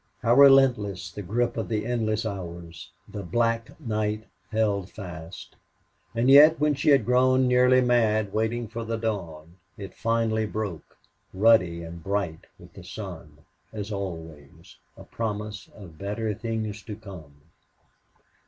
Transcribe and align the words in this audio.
How 0.23 0.33
relentless 0.33 1.11
the 1.11 1.21
grip 1.21 1.57
of 1.57 1.69
the 1.69 1.85
endless 1.85 2.25
hours! 2.25 2.89
The 3.07 3.21
black 3.21 3.79
night 3.79 4.23
held 4.49 4.89
fast. 4.89 5.55
And 6.15 6.27
yet 6.27 6.59
when 6.59 6.73
she 6.73 6.89
had 6.89 7.05
grown 7.05 7.47
nearly 7.47 7.81
mad 7.81 8.33
waiting 8.33 8.67
for 8.67 8.83
the 8.83 8.97
dawn, 8.97 9.57
it 9.77 9.93
finally 9.93 10.47
broke, 10.47 10.97
ruddy 11.35 11.83
and 11.83 12.03
bright, 12.03 12.47
with 12.57 12.73
the 12.73 12.83
sun, 12.83 13.45
as 13.71 13.91
always, 13.91 14.77
a 14.97 15.03
promise 15.03 15.69
of 15.75 15.99
better 15.99 16.33
things 16.33 16.81
to 16.81 16.95
come. 16.95 17.35